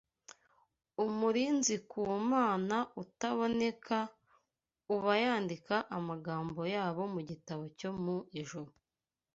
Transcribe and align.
Umurinzi 1.05 1.75
ku 1.89 1.99
munara 2.29 2.79
utaboneka, 3.03 3.97
uba 4.95 5.11
yandika 5.23 5.75
amagambo 5.97 6.61
yabo 6.75 7.03
mu 7.13 7.21
gitabo 7.29 7.63
cyo 7.79 7.91
mu 8.03 8.17
ijuru 8.39 8.71